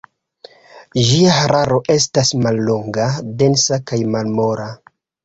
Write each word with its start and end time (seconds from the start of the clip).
Ĝia 1.09 1.35
hararo 1.39 1.77
estas 1.95 2.31
mallonga, 2.45 3.05
densa 3.43 3.79
kaj 3.93 4.01
malmola. 4.17 4.67